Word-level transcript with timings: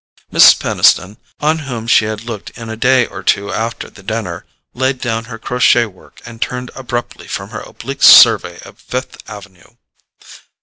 Mrs. 0.33 0.57
Peniston, 0.59 1.17
on 1.41 1.59
whom 1.59 1.85
she 1.85 2.05
had 2.05 2.23
looked 2.23 2.49
in 2.57 2.69
a 2.69 2.75
day 2.75 3.05
or 3.05 3.21
two 3.21 3.53
after 3.53 3.87
the 3.87 4.01
dinner, 4.01 4.47
laid 4.73 4.99
down 4.99 5.25
her 5.25 5.37
crochet 5.37 5.85
work 5.85 6.21
and 6.25 6.41
turned 6.41 6.71
abruptly 6.73 7.27
from 7.27 7.51
her 7.51 7.61
oblique 7.61 8.01
survey 8.01 8.57
of 8.61 8.79
Fifth 8.79 9.17
Avenue. 9.29 9.75